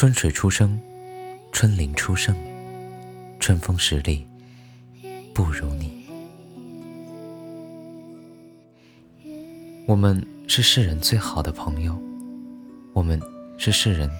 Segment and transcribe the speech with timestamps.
[0.00, 0.80] 春水初生，
[1.52, 2.34] 春林初盛，
[3.38, 4.26] 春风十里
[5.34, 6.06] 不如你。
[9.86, 12.00] 我们是世人最好的朋友，
[12.94, 13.20] 我们
[13.58, 14.10] 是世人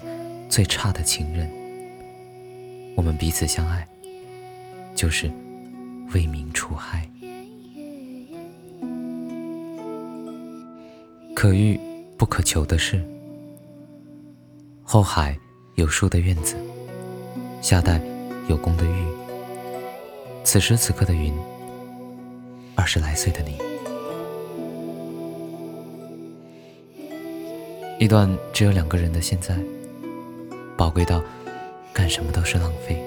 [0.47, 1.49] 最差的情人。
[2.95, 3.87] 我们彼此相爱，
[4.93, 5.31] 就是
[6.13, 7.09] 为民除害。
[11.33, 11.79] 可遇
[12.19, 13.03] 不可求的事，
[14.83, 15.35] 后海
[15.75, 16.55] 有树的院子，
[17.61, 18.01] 夏代
[18.47, 19.05] 有宫的玉。
[20.43, 21.33] 此时此刻的云，
[22.75, 23.57] 二十来岁的你，
[27.99, 29.57] 一段只有两个人的现在，
[30.75, 31.23] 宝贵到
[31.93, 33.01] 干什么都是浪费。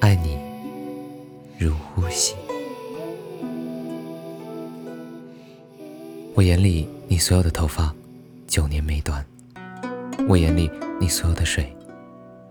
[0.00, 0.38] 爱你
[1.58, 2.34] 如呼吸。
[6.34, 7.94] 我眼里你所有的头发，
[8.50, 9.24] 九年没断；
[10.28, 10.68] 我眼里
[11.00, 11.72] 你所有的水，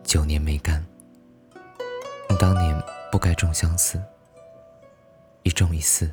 [0.01, 0.81] 九年没干。
[2.29, 2.73] 你当年
[3.11, 4.01] 不该种相思，
[5.43, 6.09] 一种一思，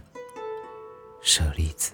[1.22, 1.92] 舍利子。